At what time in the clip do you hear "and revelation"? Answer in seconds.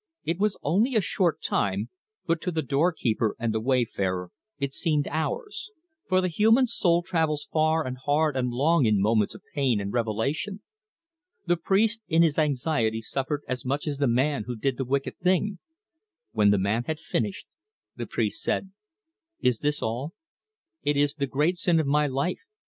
9.79-10.63